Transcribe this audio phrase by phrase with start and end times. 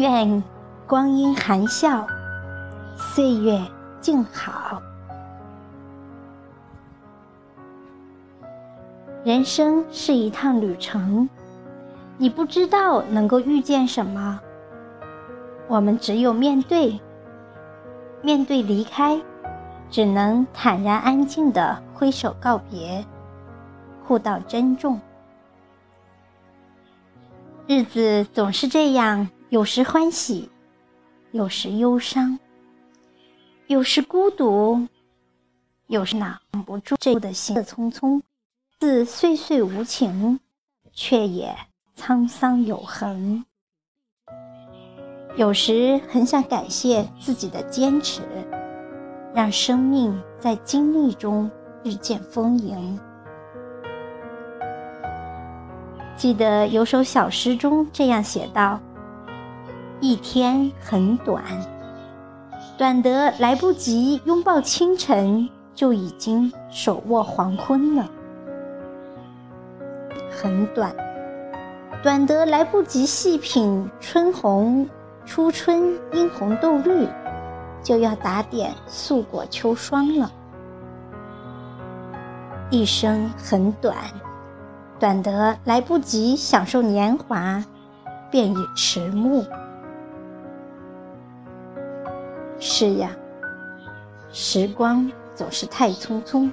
[0.00, 0.42] 愿
[0.86, 2.06] 光阴含笑，
[2.96, 3.60] 岁月
[4.00, 4.80] 静好。
[9.22, 11.28] 人生是一趟旅程，
[12.16, 14.40] 你不知道能够遇见什么，
[15.68, 16.98] 我们只有面对，
[18.22, 19.20] 面对离开，
[19.90, 23.04] 只能坦然安静的挥手告别，
[24.06, 24.98] 互道珍重。
[27.66, 30.48] 日子总是这样，有时欢喜，
[31.32, 32.38] 有时忧伤，
[33.66, 34.86] 有时孤独，
[35.88, 38.22] 有时挡不住这的心的匆匆，
[38.78, 40.38] 似岁岁无情，
[40.92, 41.52] 却也
[41.96, 43.44] 沧桑有痕。
[45.36, 48.22] 有时很想感谢自己的坚持，
[49.34, 51.50] 让生命在经历中
[51.82, 52.96] 日渐丰盈。
[56.16, 58.78] 记得有首小诗中这样写道
[60.00, 61.44] ：“一天很短，
[62.78, 68.04] 短得来不及拥抱清晨，就已经手握黄昏了；
[70.30, 70.94] 很短，
[72.02, 74.88] 短得来不及细品春红、
[75.26, 77.06] 初春樱红豆绿，
[77.82, 80.32] 就要打点素裹秋霜了。
[82.70, 83.96] 一生很短。”
[85.00, 87.64] 短得来不及享受年华，
[88.30, 89.42] 便已迟暮。
[92.60, 93.10] 是呀，
[94.30, 96.52] 时光总是太匆匆，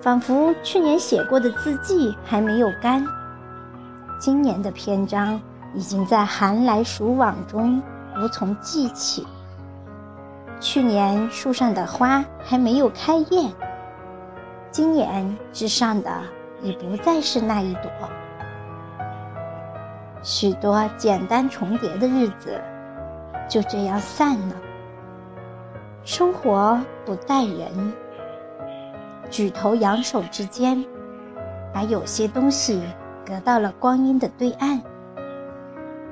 [0.00, 3.04] 仿佛去年写过的字迹还没有干，
[4.20, 5.40] 今年的篇章
[5.74, 7.82] 已经在寒来暑往中
[8.16, 9.26] 无从记起。
[10.60, 13.50] 去年树上的花还没有开艳，
[14.70, 16.10] 今年枝上的。
[16.60, 17.82] 已不再是那一朵。
[20.24, 22.60] 许多简单重叠的日子
[23.48, 24.56] 就这样散了。
[26.08, 27.92] 生活不待人，
[29.28, 30.82] 举头仰首之间，
[31.70, 32.82] 把有些东西
[33.26, 34.80] 隔到了光阴的对岸，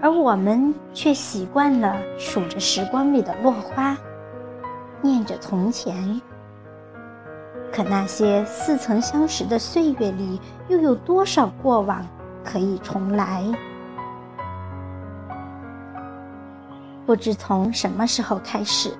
[0.02, 3.96] 而我们却习惯了数着时光里的落花，
[5.00, 6.20] 念着从前。
[7.72, 12.06] 可那些似曾相识的岁月里，又有多少过往
[12.44, 13.42] 可以重来？
[17.06, 18.94] 不知从什么时候开始，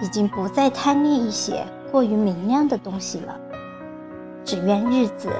[0.00, 3.38] 已经不再贪恋一些过于明亮的东西了。
[4.44, 5.30] 只愿日子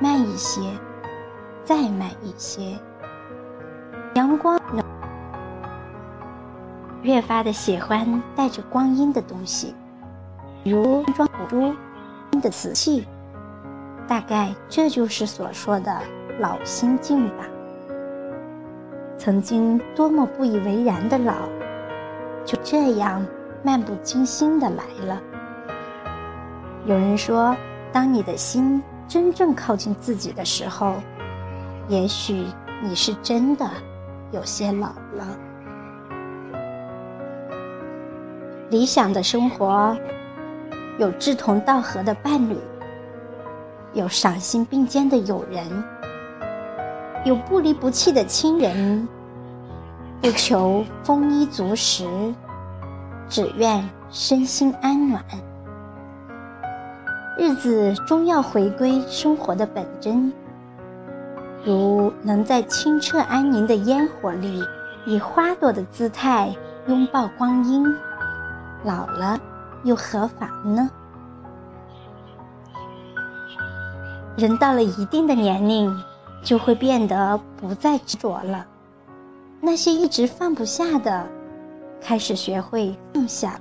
[0.00, 0.60] 慢一些，
[1.64, 2.78] 再慢一些。
[4.14, 4.60] 阳光
[7.02, 9.74] 越发的喜欢带着光阴的东西，
[10.64, 11.74] 如装古珠。
[12.40, 13.06] 的瓷器，
[14.08, 15.94] 大概这就是所说的
[16.38, 17.44] 老心境吧。
[19.18, 21.34] 曾经多么不以为然的老，
[22.46, 23.22] 就这样
[23.62, 25.20] 漫不经心的来了。
[26.86, 27.56] 有人说，
[27.92, 30.94] 当你的心真正靠近自己的时候，
[31.88, 32.46] 也许
[32.82, 33.68] 你是真的
[34.32, 35.26] 有些老了。
[38.70, 39.96] 理想的生活。
[40.98, 42.58] 有志同道合的伴侣，
[43.94, 45.82] 有赏心并肩的友人，
[47.24, 49.08] 有不离不弃的亲人，
[50.20, 52.06] 不求丰衣足食，
[53.30, 55.24] 只愿身心安暖。
[57.38, 60.30] 日子终要回归生活的本真，
[61.64, 64.62] 如能在清澈安宁的烟火里，
[65.06, 66.54] 以花朵的姿态
[66.86, 67.86] 拥抱光阴，
[68.84, 69.40] 老了。
[69.82, 70.90] 又何妨呢？
[74.36, 75.90] 人到了一定的年龄，
[76.42, 78.66] 就会变得不再执着了。
[79.62, 81.26] 那些一直放不下的，
[82.00, 83.60] 开始学会放下；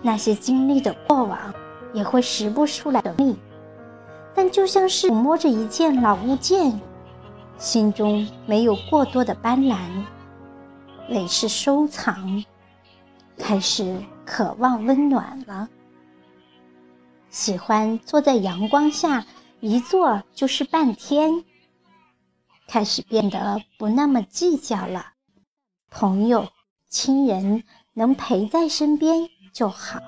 [0.00, 1.54] 那些经历的过往，
[1.92, 3.36] 也会时不时来的你。
[4.34, 6.80] 但就像是抚摸着一件老物件，
[7.58, 9.76] 心中没有过多的斑斓，
[11.10, 12.42] 唯是收藏。
[13.38, 15.68] 开始渴望温暖了，
[17.28, 19.26] 喜欢坐在阳光下，
[19.60, 21.44] 一坐就是半天。
[22.68, 25.06] 开始变得不那么计较了，
[25.90, 26.48] 朋友、
[26.92, 29.98] 亲人能陪在身边就好。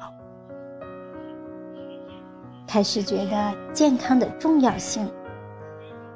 [2.66, 5.10] 开始觉得健康的重要性，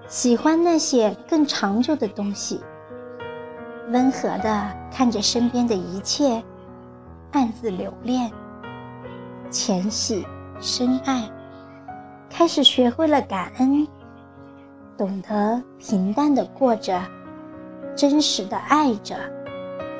[0.08, 2.60] 喜欢那些更长久的东西，
[3.88, 6.44] 温和的看着身边的一切。
[7.32, 8.30] 暗自留恋，
[9.50, 10.26] 浅喜
[10.60, 11.30] 深爱，
[12.28, 13.88] 开始学会了感恩，
[14.98, 17.00] 懂得平淡的过着，
[17.96, 19.16] 真实的爱着。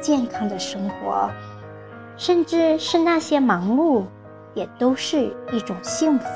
[0.01, 1.31] 健康的生活，
[2.17, 4.05] 甚至是那些忙碌，
[4.55, 6.27] 也都是一种幸福。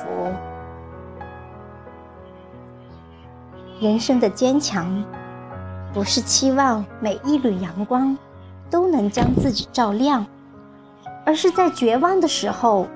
[3.81, 5.05] 人生的坚强，
[5.93, 8.17] 不是期望每一缕阳光
[8.71, 10.25] 都能将自己照亮，
[11.27, 12.87] 而是在绝望的时候，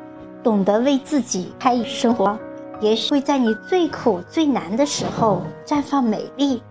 [0.42, 2.38] 懂得为自己开一生活。
[2.80, 6.62] 也许会在你最苦最难的时候绽放美丽，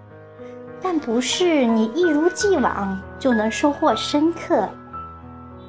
[0.82, 4.70] 但不是你一如既往就能收获深刻，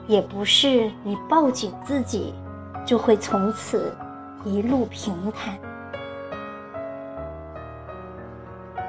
[0.06, 2.34] 也不是你抱紧自己
[2.84, 3.92] 就会从此
[4.44, 5.56] 一路平坦。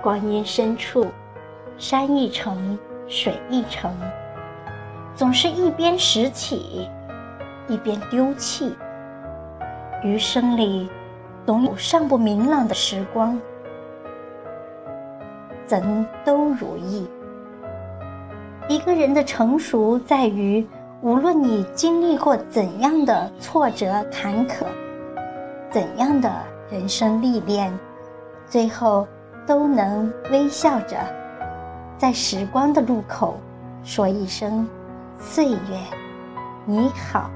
[0.01, 1.07] 光阴深处，
[1.77, 2.77] 山一程，
[3.07, 3.91] 水一程，
[5.15, 6.89] 总是一边拾起，
[7.67, 8.75] 一边丢弃。
[10.03, 10.89] 余生里。
[11.45, 13.39] 总有尚不明朗的时光，
[15.67, 17.07] 怎都如意。
[18.67, 20.65] 一个人的成熟在于，
[21.01, 24.65] 无论你经历过怎样的挫折坎坷，
[25.69, 26.31] 怎样的
[26.71, 27.71] 人生历练，
[28.47, 29.07] 最后
[29.45, 30.97] 都能微笑着，
[31.97, 33.37] 在时光的路口
[33.83, 34.67] 说一声
[35.19, 35.57] ：“岁月，
[36.65, 37.29] 你好。”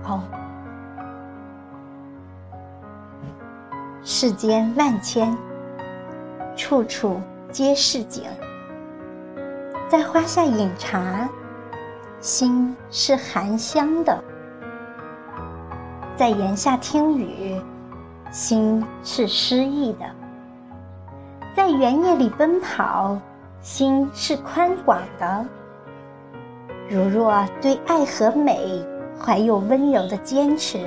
[4.03, 5.37] 世间万千，
[6.55, 7.21] 处处
[7.51, 8.23] 皆是景。
[9.89, 11.29] 在花下饮茶，
[12.19, 14.17] 心是含香的；
[16.15, 17.61] 在檐下听雨，
[18.31, 20.05] 心是诗意的；
[21.53, 23.17] 在原野里奔跑，
[23.59, 25.45] 心是宽广的。
[26.89, 28.83] 如若对爱和美
[29.19, 30.79] 怀有温柔的坚持，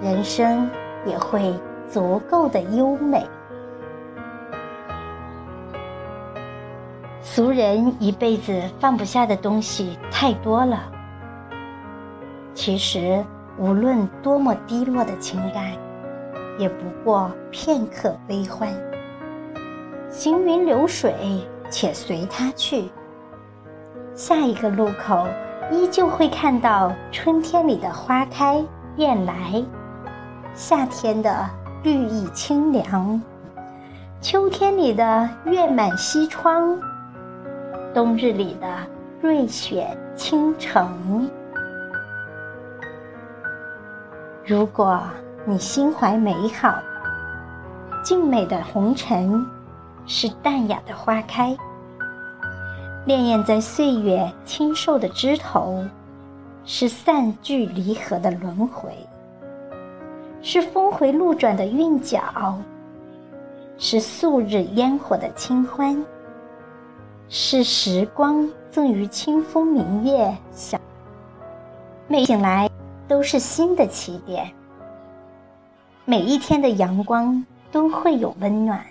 [0.00, 0.70] 人生
[1.04, 1.54] 也会。
[1.88, 3.24] 足够的优美。
[7.36, 10.84] 俗人一辈子放不下的东西太多了。
[12.54, 13.22] 其实，
[13.58, 15.70] 无论多么低落的情感，
[16.58, 18.70] 也不过片刻悲欢。
[20.08, 21.14] 行云流水，
[21.68, 22.88] 且随它去。
[24.14, 25.26] 下一个路口，
[25.70, 28.64] 依旧会看到春天里的花开
[28.96, 29.62] 燕来，
[30.54, 31.46] 夏天的。
[31.82, 33.20] 绿意清凉，
[34.22, 36.80] 秋天里的月满西窗，
[37.96, 38.66] 冬日里的
[39.22, 41.30] 瑞雪倾城。
[44.44, 45.00] 如果
[45.46, 46.78] 你心怀美好，
[48.04, 49.42] 静美的红尘
[50.04, 51.56] 是淡雅的花开，
[53.06, 55.82] 潋滟在岁月清瘦的枝头，
[56.66, 58.90] 是散聚离合的轮回。
[60.42, 62.58] 是峰回路转的韵脚，
[63.78, 66.04] 是素日烟火的清欢，
[67.28, 70.36] 是时光赠予清风明月。
[70.52, 70.80] 小，
[72.06, 72.70] 每醒来
[73.08, 74.52] 都是新的起点。
[76.04, 78.86] 每一天的阳光都会有温暖。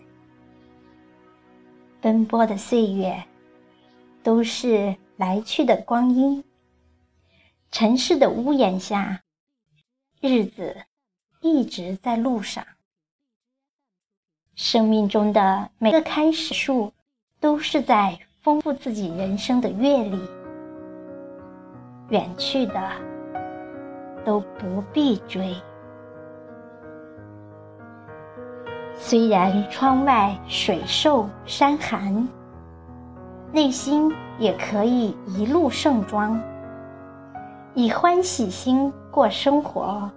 [2.02, 3.24] 奔波的岁月，
[4.22, 6.44] 都是来去的光阴。
[7.72, 9.22] 城市的屋檐下，
[10.20, 10.76] 日子。
[11.42, 12.66] 一直在路上。
[14.56, 16.92] 生命中的每个开始处，
[17.40, 20.22] 都是在丰富自己人生的阅历。
[22.10, 22.80] 远去的
[24.24, 25.56] 都不必追。
[28.94, 32.28] 虽然窗外水瘦山寒，
[33.52, 36.40] 内心也可以一路盛装，
[37.74, 40.08] 以欢喜心过生活。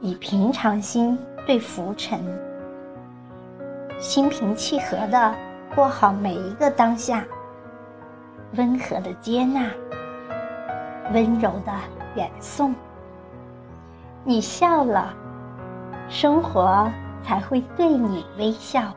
[0.00, 2.20] 以平常心对浮尘，
[3.98, 5.34] 心平气和的
[5.74, 7.24] 过好每一个当下，
[8.56, 9.70] 温和的接纳，
[11.14, 11.72] 温柔的
[12.14, 12.74] 远送。
[14.22, 15.14] 你笑了，
[16.08, 16.90] 生活
[17.22, 18.94] 才会对你微笑。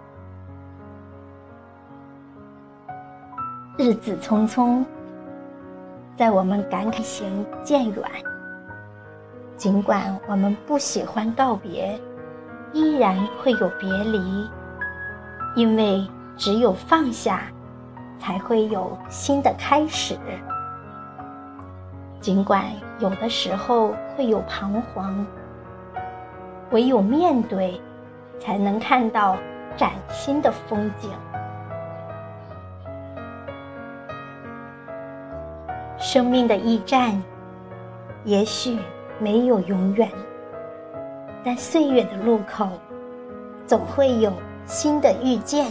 [3.78, 4.84] 日子匆匆，
[6.18, 8.04] 在我们感慨行渐远。
[9.56, 11.98] 尽管我们不喜欢告别，
[12.74, 14.50] 依然会有别离，
[15.56, 16.06] 因为
[16.38, 17.44] 只有放下，
[18.20, 20.18] 才会有新的开始。
[22.20, 22.66] 尽管
[23.00, 25.26] 有的时候会有彷徨，
[26.72, 27.80] 唯有面对，
[28.40, 29.38] 才能看到
[29.78, 31.10] 崭新的风景。
[35.98, 37.22] 生命的驿站，
[38.24, 38.78] 也许。
[39.18, 40.12] 没有永远，
[41.42, 42.68] 但岁月的路口，
[43.66, 44.30] 总会有
[44.66, 45.68] 新的遇见。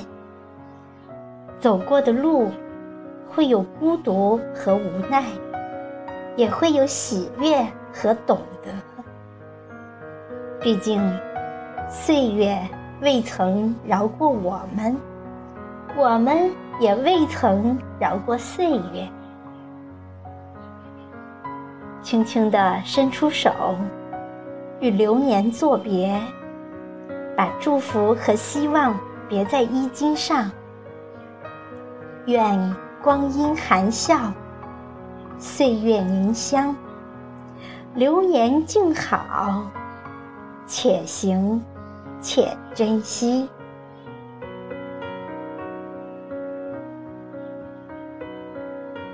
[1.64, 2.50] 走过的路，
[3.26, 5.25] 会有孤独和无奈，
[6.37, 8.71] 也会有喜悦和懂得。
[10.61, 11.00] 毕竟，
[11.88, 12.59] 岁月
[13.00, 14.94] 未曾饶过我们，
[15.97, 19.09] 我们也未曾饶过岁月。
[22.02, 23.50] 轻轻地伸出手，
[24.80, 26.14] 与流年作别，
[27.35, 28.94] 把祝福和希望
[29.30, 30.50] 别在衣襟上。
[32.26, 34.32] 愿光阴含笑，
[35.38, 36.74] 岁月凝香，
[37.94, 39.70] 流年静好。
[40.66, 41.62] 且行，
[42.22, 43.46] 且珍惜。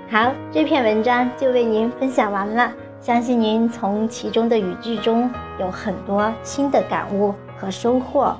[0.09, 2.71] 好，这篇文章就为您分享完了。
[3.01, 8.37] 相信您从其中的语句中有很多新的感悟和收获。